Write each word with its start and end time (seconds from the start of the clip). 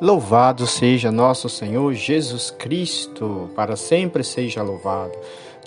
Louvado 0.00 0.64
seja 0.64 1.10
nosso 1.10 1.48
Senhor 1.48 1.92
Jesus 1.92 2.52
Cristo, 2.52 3.50
para 3.56 3.74
sempre 3.74 4.22
seja 4.22 4.62
louvado. 4.62 5.12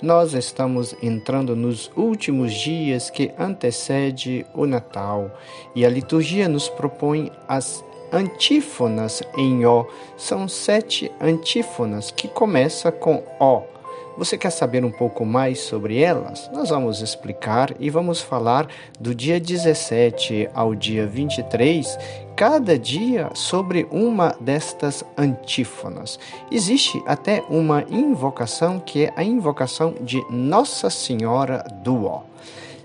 Nós 0.02 0.32
estamos 0.32 0.96
entrando 1.02 1.54
nos 1.54 1.90
últimos 1.94 2.54
dias 2.54 3.10
que 3.10 3.30
antecede 3.38 4.46
o 4.54 4.64
Natal 4.64 5.30
e 5.74 5.84
a 5.84 5.90
liturgia 5.90 6.48
nos 6.48 6.66
propõe 6.66 7.30
as 7.46 7.84
antífonas 8.10 9.22
em 9.36 9.66
O. 9.66 9.86
São 10.16 10.48
sete 10.48 11.12
antífonas 11.20 12.10
que 12.10 12.26
começam 12.26 12.90
com 12.90 13.22
O. 13.38 13.71
Você 14.16 14.36
quer 14.36 14.50
saber 14.50 14.84
um 14.84 14.90
pouco 14.90 15.24
mais 15.24 15.60
sobre 15.60 15.98
elas? 15.98 16.50
Nós 16.52 16.68
vamos 16.68 17.00
explicar 17.00 17.74
e 17.80 17.88
vamos 17.88 18.20
falar 18.20 18.68
do 19.00 19.14
dia 19.14 19.40
17 19.40 20.50
ao 20.52 20.74
dia 20.74 21.06
23, 21.06 21.98
cada 22.36 22.78
dia 22.78 23.30
sobre 23.32 23.86
uma 23.90 24.36
destas 24.38 25.02
antífonas. 25.16 26.18
Existe 26.50 27.02
até 27.06 27.42
uma 27.48 27.84
invocação 27.88 28.78
que 28.78 29.06
é 29.06 29.12
a 29.16 29.24
invocação 29.24 29.94
de 30.02 30.22
Nossa 30.30 30.90
Senhora 30.90 31.64
do 31.82 32.04
Ó. 32.04 32.22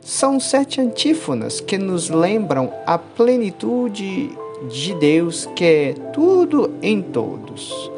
São 0.02 0.40
sete 0.40 0.80
antífonas 0.80 1.60
que 1.60 1.78
nos 1.78 2.10
lembram 2.10 2.72
a 2.86 2.98
plenitude 2.98 4.32
de 4.70 4.94
Deus 4.96 5.46
que 5.54 5.66
é 5.66 5.94
tudo 6.14 6.74
em 6.82 7.02
todos. 7.02 7.97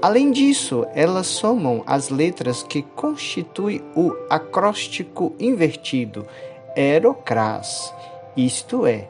Além 0.00 0.30
disso, 0.30 0.86
elas 0.94 1.26
somam 1.26 1.82
as 1.84 2.08
letras 2.08 2.62
que 2.62 2.82
constituem 2.82 3.82
o 3.96 4.12
acróstico 4.30 5.34
invertido 5.40 6.24
Erocras, 6.76 7.92
isto 8.36 8.86
é, 8.86 9.08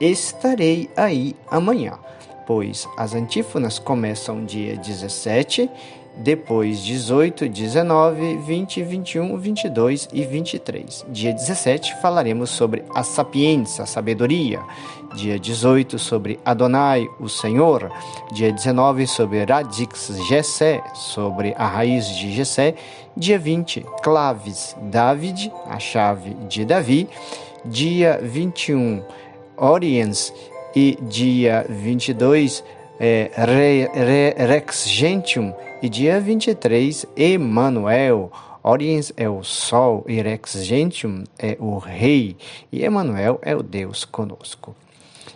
estarei 0.00 0.88
aí 0.96 1.34
amanhã, 1.50 1.98
pois 2.46 2.86
as 2.96 3.12
antífonas 3.12 3.80
começam 3.80 4.44
dia 4.44 4.76
17 4.76 5.68
depois 6.16 6.80
18, 6.80 7.48
19, 7.48 8.36
20, 8.38 8.82
21, 8.82 9.36
22 9.36 10.08
e 10.12 10.22
23. 10.22 11.06
Dia 11.08 11.32
17 11.32 12.00
falaremos 12.00 12.50
sobre 12.50 12.84
a 12.94 13.02
sapiência, 13.02 13.84
a 13.84 13.86
sabedoria. 13.86 14.60
Dia 15.14 15.38
18 15.38 15.98
sobre 15.98 16.38
Adonai, 16.44 17.08
o 17.18 17.28
Senhor. 17.28 17.90
Dia 18.32 18.52
19 18.52 19.06
sobre 19.06 19.44
Radix 19.44 20.12
Gessé, 20.28 20.82
sobre 20.94 21.54
a 21.56 21.66
raiz 21.66 22.08
de 22.16 22.32
Gessé. 22.32 22.74
Dia 23.16 23.38
20, 23.38 23.84
Claves, 24.02 24.76
David, 24.82 25.50
a 25.68 25.78
chave 25.78 26.34
de 26.48 26.64
Davi. 26.64 27.08
Dia 27.64 28.18
21, 28.22 29.02
Oriens 29.56 30.32
e 30.74 30.96
dia 31.02 31.66
22, 31.68 32.64
é, 33.00 33.30
Re, 33.34 33.88
Re, 33.94 34.46
Rex 34.46 34.86
Gentium 34.86 35.54
e 35.80 35.88
dia 35.88 36.20
23, 36.20 37.06
Emanuel. 37.16 38.30
Oriens 38.62 39.10
é 39.16 39.26
o 39.26 39.42
sol 39.42 40.04
e 40.06 40.20
Rex 40.20 40.62
Gentium 40.62 41.24
é 41.38 41.56
o 41.58 41.78
rei 41.78 42.36
e 42.70 42.84
Emanuel 42.84 43.38
é 43.40 43.56
o 43.56 43.62
Deus 43.62 44.04
conosco. 44.04 44.76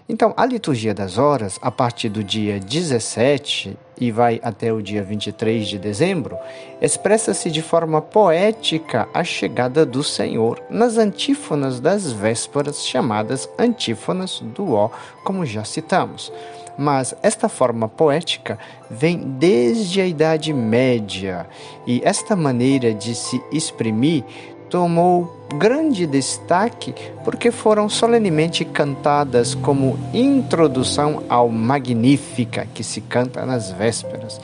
Então, 0.06 0.34
a 0.36 0.44
liturgia 0.44 0.92
das 0.92 1.16
horas, 1.16 1.58
a 1.62 1.70
partir 1.70 2.10
do 2.10 2.22
dia 2.22 2.60
17 2.60 3.74
e 3.98 4.10
vai 4.10 4.38
até 4.42 4.70
o 4.70 4.82
dia 4.82 5.02
23 5.02 5.66
de 5.66 5.78
dezembro, 5.78 6.36
expressa-se 6.82 7.50
de 7.50 7.62
forma 7.62 8.02
poética 8.02 9.08
a 9.14 9.24
chegada 9.24 9.86
do 9.86 10.04
Senhor 10.04 10.62
nas 10.68 10.98
antífonas 10.98 11.80
das 11.80 12.12
vésperas, 12.12 12.86
chamadas 12.86 13.48
antífonas 13.58 14.40
do 14.40 14.74
Ó, 14.74 14.90
como 15.24 15.46
já 15.46 15.64
citamos. 15.64 16.30
Mas 16.76 17.14
esta 17.22 17.48
forma 17.48 17.88
poética 17.88 18.58
vem 18.90 19.18
desde 19.18 20.00
a 20.00 20.06
Idade 20.06 20.52
Média 20.52 21.46
e 21.86 22.00
esta 22.04 22.34
maneira 22.34 22.92
de 22.92 23.14
se 23.14 23.40
exprimir 23.52 24.24
tomou 24.68 25.46
grande 25.56 26.04
destaque 26.04 26.92
porque 27.22 27.52
foram 27.52 27.88
solenemente 27.88 28.64
cantadas 28.64 29.54
como 29.54 29.96
introdução 30.12 31.22
ao 31.28 31.48
Magnífica, 31.48 32.66
que 32.74 32.82
se 32.82 33.00
canta 33.00 33.46
nas 33.46 33.70
vésperas. 33.70 34.40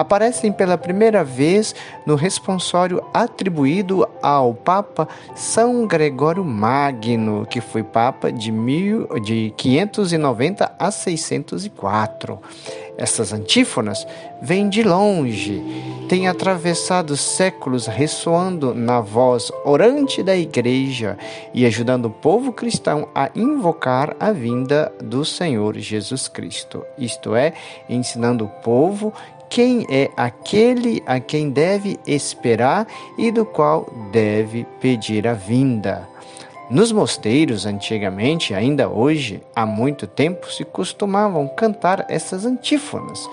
Aparecem 0.00 0.50
pela 0.50 0.78
primeira 0.78 1.22
vez 1.22 1.74
no 2.06 2.14
responsório 2.14 3.04
atribuído 3.12 4.08
ao 4.22 4.54
Papa 4.54 5.06
São 5.36 5.86
Gregório 5.86 6.42
Magno, 6.42 7.44
que 7.44 7.60
foi 7.60 7.82
Papa 7.82 8.32
de, 8.32 8.50
mil, 8.50 9.06
de 9.20 9.52
590 9.58 10.74
a 10.78 10.90
604. 10.90 12.38
Essas 12.96 13.34
antífonas 13.34 14.06
vêm 14.40 14.70
de 14.70 14.82
longe, 14.82 15.62
têm 16.08 16.28
atravessado 16.28 17.14
séculos 17.14 17.86
ressoando 17.86 18.74
na 18.74 19.02
voz 19.02 19.52
orante 19.66 20.22
da 20.22 20.34
igreja 20.34 21.18
e 21.52 21.66
ajudando 21.66 22.06
o 22.06 22.10
povo 22.10 22.54
cristão 22.54 23.06
a 23.14 23.30
invocar 23.34 24.16
a 24.18 24.32
vinda 24.32 24.90
do 24.98 25.26
Senhor 25.26 25.76
Jesus 25.76 26.26
Cristo. 26.26 26.82
Isto 26.96 27.34
é, 27.34 27.52
ensinando 27.86 28.46
o 28.46 28.48
povo 28.48 29.12
quem 29.50 29.84
é 29.90 30.10
aquele 30.16 31.02
a 31.04 31.18
quem 31.18 31.50
deve 31.50 31.98
esperar 32.06 32.86
e 33.18 33.32
do 33.32 33.44
qual 33.44 33.92
deve 34.12 34.64
pedir 34.80 35.26
a 35.26 35.34
vinda. 35.34 36.08
Nos 36.70 36.92
mosteiros, 36.92 37.66
antigamente, 37.66 38.54
ainda 38.54 38.88
hoje, 38.88 39.42
há 39.56 39.66
muito 39.66 40.06
tempo, 40.06 40.50
se 40.52 40.64
costumavam 40.64 41.48
cantar 41.48 42.06
essas 42.08 42.46
antífonas, 42.46 43.28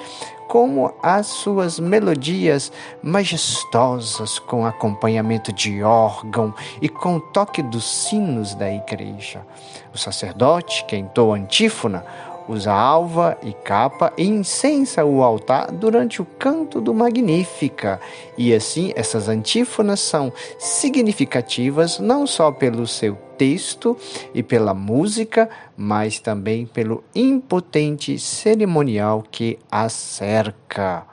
como 0.47 0.91
as 1.03 1.27
suas 1.27 1.79
melodias 1.79 2.71
majestosas, 3.03 4.39
com 4.39 4.65
acompanhamento 4.65 5.53
de 5.53 5.83
órgão 5.83 6.51
e 6.81 6.89
com 6.89 7.17
o 7.17 7.21
toque 7.21 7.61
dos 7.61 7.85
sinos 7.85 8.55
da 8.55 8.71
igreja. 8.71 9.45
O 9.93 9.97
sacerdote 9.99 10.83
que 10.85 10.97
entoa 10.97 11.37
antífona 11.37 12.03
usa 12.47 12.71
alva 12.71 13.37
e 13.43 13.53
capa 13.53 14.13
e 14.17 14.25
incensa 14.25 15.03
o 15.03 15.21
altar 15.21 15.71
durante 15.71 16.21
o 16.21 16.25
canto 16.25 16.79
do 16.79 16.93
Magnífica. 16.93 17.99
E 18.37 18.53
assim, 18.53 18.93
essas 18.95 19.27
antífonas 19.27 19.99
são 19.99 20.31
significativas 20.57 21.99
não 21.99 22.25
só 22.25 22.51
pelo 22.51 22.87
seu 22.87 23.17
texto 23.37 23.95
e 24.33 24.41
pela 24.41 24.73
música, 24.73 25.49
mas 25.75 26.19
também 26.19 26.65
pelo 26.65 27.03
impotente 27.13 28.17
cerimonial 28.17 29.23
que 29.29 29.59
a 29.71 29.89
cerca. 29.89 31.05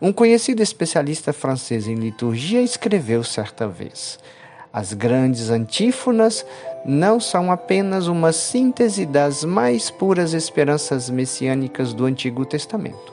Um 0.00 0.12
conhecido 0.12 0.62
especialista 0.62 1.32
francês 1.32 1.88
em 1.88 1.94
liturgia 1.94 2.62
escreveu 2.62 3.24
certa 3.24 3.66
vez: 3.66 4.18
As 4.78 4.92
grandes 4.92 5.50
antífonas 5.50 6.46
não 6.84 7.18
são 7.18 7.50
apenas 7.50 8.06
uma 8.06 8.30
síntese 8.32 9.04
das 9.04 9.42
mais 9.42 9.90
puras 9.90 10.34
esperanças 10.34 11.10
messiânicas 11.10 11.92
do 11.92 12.04
Antigo 12.04 12.46
Testamento, 12.46 13.12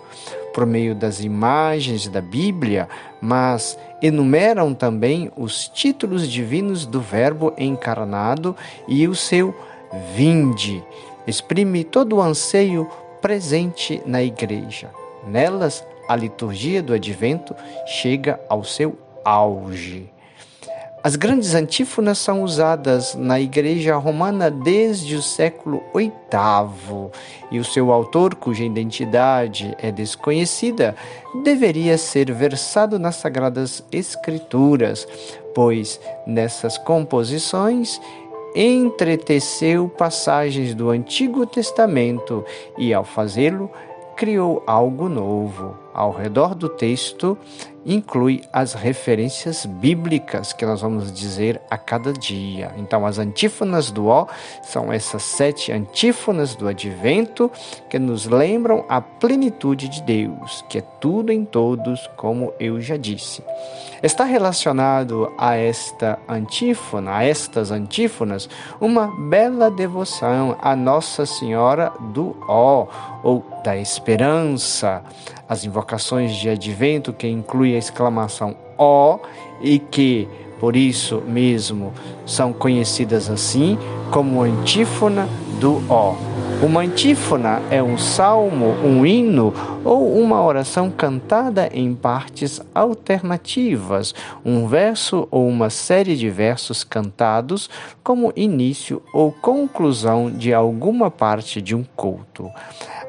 por 0.53 0.64
meio 0.68 0.94
das 0.94 1.22
imagens 1.22 2.08
da 2.08 2.22
Bíblia, 2.22 2.88
mas 3.20 3.80
enumeram 4.00 4.76
também 4.76 5.31
os 5.36 5.68
títulos 5.68 6.30
divinos 6.30 6.86
do 6.86 7.02
Verbo 7.02 7.52
encarnado 7.58 8.56
e 8.88 9.08
o 9.08 9.16
seu 9.16 9.52
vinde. 10.16 10.84
Exprime 11.26 11.84
todo 11.84 12.18
o 12.18 12.22
anseio 12.22 12.88
presente 13.20 14.03
na 14.06 14.22
igreja. 14.22 14.92
Nelas, 15.26 15.84
a 16.08 16.16
liturgia 16.16 16.84
do 16.84 16.94
advento 16.94 17.56
chega 17.88 18.40
ao 18.47 18.64
seu 18.64 18.96
auge. 19.24 20.14
As 21.06 21.16
grandes 21.16 21.54
antífonas 21.54 22.18
são 22.18 22.42
usadas 22.42 23.14
na 23.14 23.40
Igreja 23.40 23.96
Romana 23.96 24.50
desde 24.50 25.16
o 25.16 25.22
século 25.22 25.84
VIII 25.96 27.12
e 27.52 27.59
o 27.59 27.64
seu 27.64 27.91
autor, 27.91 28.34
cuja 28.34 28.64
identidade 28.64 29.78
é 29.78 29.91
desconhecida, 29.91 30.96
deveria 31.44 31.96
ser 31.96 32.32
versado 32.32 32.97
nas 32.97 33.18
Sagradas 33.18 33.84
Escrituras, 33.91 35.08
pois 35.53 36.02
nessas 36.26 36.76
composições 36.76 38.02
entreteceu 38.56 39.88
passagens 39.88 40.74
do 40.74 40.90
Antigo 40.90 41.46
Testamento 41.46 42.44
e, 42.79 42.91
ao 42.91 43.03
fazê-lo, 43.03 43.70
criou 44.18 44.64
algo 44.66 45.08
novo. 45.08 45.84
Ao 45.96 46.12
redor 46.12 46.53
do 46.53 46.68
texto 46.68 47.38
inclui 47.86 48.42
as 48.52 48.74
referências 48.74 49.66
bíblicas 49.66 50.52
que 50.52 50.66
nós 50.66 50.82
vamos 50.82 51.14
dizer 51.14 51.62
a 51.70 51.78
cada 51.78 52.12
dia. 52.12 52.72
Então, 52.78 53.06
as 53.06 53.20
antífonas 53.20 53.92
do 53.92 54.08
Ó 54.08 54.26
são 54.64 54.92
essas 54.92 55.22
sete 55.22 55.72
antífonas 55.72 56.56
do 56.56 56.68
advento 56.68 57.52
que 57.88 58.00
nos 58.00 58.26
lembram 58.26 58.84
a 58.90 59.00
plenitude 59.00 59.88
de 59.88 60.02
Deus, 60.02 60.66
que 60.68 60.80
é 60.80 60.82
tudo 60.82 61.32
em 61.32 61.46
todos, 61.46 62.09
como 62.18 62.52
eu 62.59 62.82
já 62.82 62.98
disse. 62.98 63.44
Está 64.02 64.24
relacionado 64.24 65.32
a 65.38 65.56
esta 65.56 66.18
antífona, 66.28 67.18
a 67.18 67.24
estas 67.24 67.72
antífonas, 67.72 68.50
uma 68.82 69.08
bela 69.30 69.70
devoção 69.70 70.58
a 70.62 70.76
Nossa 70.76 71.26
Senhora 71.26 71.91
do 72.14 72.36
Ó, 72.48 72.88
ou 73.24 73.46
da 73.64 73.78
Esperança. 73.78 75.03
As 75.48 75.64
invocações 75.64 75.84
de 76.40 76.49
advento, 76.49 77.14
que 77.14 77.28
inclui 77.28 77.76
a 77.76 77.78
exclamação 77.78 78.55
Ó, 78.78 79.20
e 79.61 79.79
que 79.79 80.28
por 80.59 80.76
isso 80.76 81.22
mesmo 81.28 81.93
são 82.26 82.52
conhecidas 82.52 83.29
assim 83.29 83.78
como 84.11 84.41
antífona 84.41 85.28
do 85.59 85.82
Ó. 85.90 86.16
Uma 86.61 86.82
antífona 86.82 87.61
é 87.70 87.84
um 87.84 87.97
salmo, 87.97 88.67
um 88.84 89.05
hino 89.05 89.53
ou 89.84 90.17
uma 90.17 90.41
oração 90.41 90.90
cantada 90.90 91.70
em 91.73 91.93
partes 91.93 92.61
alternativas, 92.73 94.16
um 94.43 94.66
verso 94.66 95.28
ou 95.29 95.47
uma 95.47 95.70
série 95.70 96.16
de 96.16 96.29
versos 96.29 96.84
cantados 96.84 97.70
como 98.02 98.31
início 98.35 99.02
ou 99.14 99.34
conclusão 99.34 100.31
de 100.31 100.53
alguma 100.53 101.11
parte 101.11 101.61
de 101.61 101.76
um 101.76 101.84
culto. 101.96 102.49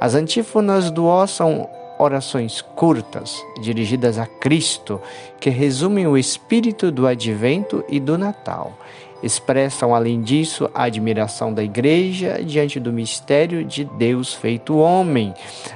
As 0.01 0.15
antífonas 0.15 0.91
do 0.91 1.07
Ó 1.07 1.25
são 1.27 1.69
orações 1.99 2.61
curtas, 2.61 3.43
dirigidas 3.61 4.19
a 4.19 4.27
Cristo, 4.27 5.01
que 5.41 5.51
resumem 5.51 6.07
o 6.07 6.17
espírito 6.17 6.91
do 6.91 7.07
advento 7.07 7.85
e 7.89 7.99
do 7.99 8.19
Natal. 8.19 8.77
Expressam, 9.23 9.95
além 9.95 10.21
disso, 10.21 10.71
a 10.75 10.85
admiração 10.85 11.53
da 11.53 11.63
Igreja 11.63 12.43
diante 12.45 12.79
do 12.79 12.93
mistério 12.93 13.65
de 13.65 13.85
Deus 13.85 14.35
feito 14.35 14.77
homem, 14.77 15.35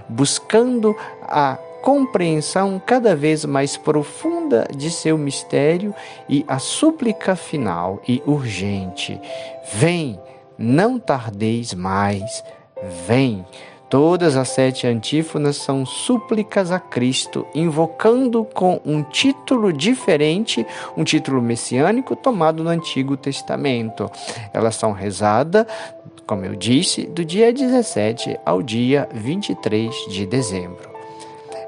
buscando 0.08 0.94
a 1.22 1.58
compreensão 1.80 2.80
cada 2.84 3.16
vez 3.16 3.44
mais 3.44 3.76
profunda 3.76 4.68
de 4.76 4.90
seu 4.90 5.16
mistério 5.16 5.94
e 6.28 6.44
a 6.46 6.58
súplica 6.58 7.34
final 7.34 8.00
e 8.06 8.22
urgente: 8.26 9.18
Vem, 9.72 10.20
não 10.58 10.98
tardeis 10.98 11.72
mais, 11.72 12.44
vem. 13.06 13.44
Todas 13.90 14.36
as 14.36 14.50
sete 14.50 14.86
antífonas 14.86 15.56
são 15.56 15.84
súplicas 15.84 16.70
a 16.70 16.78
Cristo, 16.78 17.44
invocando 17.52 18.44
com 18.44 18.80
um 18.86 19.02
título 19.02 19.72
diferente, 19.72 20.64
um 20.96 21.02
título 21.02 21.42
messiânico 21.42 22.14
tomado 22.14 22.62
no 22.62 22.70
Antigo 22.70 23.16
Testamento. 23.16 24.08
Elas 24.54 24.76
são 24.76 24.92
rezadas, 24.92 25.66
como 26.24 26.44
eu 26.44 26.54
disse, 26.54 27.04
do 27.04 27.24
dia 27.24 27.52
17 27.52 28.38
ao 28.46 28.62
dia 28.62 29.08
23 29.12 29.92
de 30.08 30.24
dezembro. 30.24 30.88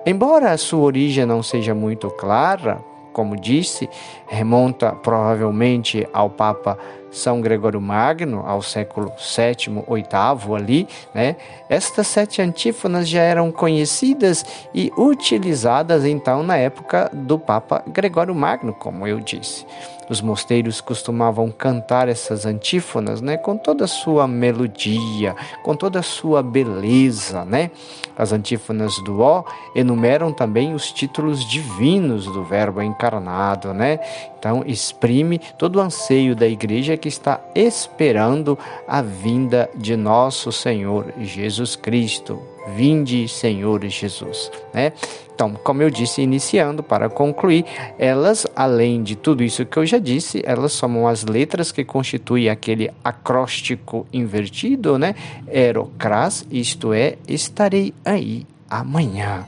Embora 0.07 0.53
a 0.53 0.59
sua 0.59 0.83
origem 0.85 1.27
não 1.27 1.43
seja 1.43 1.75
muito 1.75 2.09
clara, 2.09 2.79
como 3.13 3.37
disse, 3.37 3.91
remonta 4.29 4.93
provavelmente 4.93 6.09
ao 6.13 6.31
Papa 6.31 6.79
são 7.13 7.41
Gregório 7.41 7.81
Magno, 7.81 8.43
ao 8.47 8.63
século 8.63 9.13
VII, 9.19 9.85
VIII 9.87 10.57
ali, 10.57 10.89
né? 11.15 11.37
Estas 11.69 12.07
sete 12.07 12.41
antífonas 12.41 13.09
já 13.09 13.21
eram 13.21 13.53
conhecidas 13.53 14.45
e 14.75 14.91
utilizadas 14.97 16.05
então 16.05 16.43
na 16.43 16.57
época 16.57 17.11
do 17.13 17.39
Papa 17.39 17.85
Gregório 17.87 18.35
Magno, 18.35 18.73
como 18.73 19.07
eu 19.07 19.21
disse. 19.21 19.67
Os 20.13 20.21
mosteiros 20.21 20.83
costumavam 20.83 21.51
cantar 21.51 22.07
essas 22.07 22.45
antífonas, 22.45 23.23
né, 23.23 23.39
com 23.39 23.57
toda 23.57 23.87
a 23.87 23.89
sua 23.89 24.29
melodia, 24.29 25.35
com 25.63 25.75
toda 25.75 26.01
a 26.01 26.03
sua 26.03 26.43
beleza, 26.43 27.47
né? 27.47 27.71
As 28.15 28.31
antífonas 28.31 29.03
do 29.05 29.23
Ó 29.23 29.43
enumeram 29.75 30.31
também 30.31 30.75
os 30.75 30.93
títulos 30.93 31.49
divinos 31.49 32.27
do 32.27 32.45
Verbo 32.45 32.83
encarnado, 32.83 33.73
né? 33.73 34.01
Então 34.39 34.63
exprime 34.67 35.39
todo 35.57 35.77
o 35.77 35.81
anseio 35.81 36.37
da 36.37 36.47
igreja 36.47 36.95
que 36.95 37.09
está 37.09 37.41
esperando 37.55 38.59
a 38.87 39.01
vinda 39.01 39.71
de 39.75 39.97
nosso 39.97 40.53
Senhor 40.53 41.07
Jesus 41.21 41.75
Cristo. 41.75 42.52
Vinde, 42.69 43.27
Senhor 43.29 43.85
Jesus, 43.87 44.51
né? 44.73 44.93
Então, 45.35 45.55
como 45.55 45.83
eu 45.83 45.91
disse, 45.91 46.23
iniciando 46.23 46.83
para 46.83 47.09
concluir, 47.09 47.65
elas, 47.99 48.47
além 48.55 49.03
de 49.03 49.17
tudo 49.17 49.43
isso 49.43 49.67
que 49.67 49.77
eu 49.77 49.85
já 49.85 49.99
disse, 49.99 50.43
elas 50.45 50.73
somam 50.73 51.09
as 51.09 51.25
letras 51.25 51.73
que 51.73 51.85
constituem 51.85 52.49
aquele 52.49 52.91
acróstico 53.03 54.07
invertido, 54.13 54.99
né? 54.99 55.15
Erocras, 55.51 56.47
isto 56.51 56.93
é, 56.93 57.17
estarei 57.27 57.93
aí 58.05 58.47
amanhã. 58.71 59.45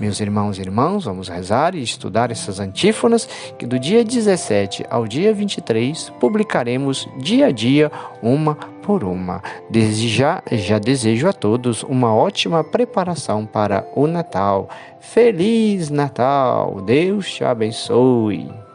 Meus 0.00 0.20
irmãos 0.20 0.58
e 0.58 0.60
irmãs, 0.60 1.04
vamos 1.04 1.28
rezar 1.28 1.74
e 1.74 1.82
estudar 1.82 2.30
essas 2.30 2.60
antífonas 2.60 3.28
que 3.58 3.66
do 3.66 3.78
dia 3.78 4.04
17 4.04 4.86
ao 4.88 5.08
dia 5.08 5.34
23 5.34 6.10
publicaremos 6.20 7.08
dia 7.18 7.46
a 7.46 7.50
dia 7.50 7.90
uma 8.22 8.56
por 8.88 9.04
uma. 9.04 9.42
Desde 9.68 10.08
já, 10.08 10.42
já 10.50 10.78
desejo 10.78 11.28
a 11.28 11.32
todos 11.34 11.82
uma 11.82 12.14
ótima 12.14 12.64
preparação 12.64 13.44
para 13.44 13.86
o 13.94 14.06
Natal. 14.06 14.70
Feliz 14.98 15.90
Natal! 15.90 16.80
Deus 16.80 17.30
te 17.30 17.44
abençoe! 17.44 18.67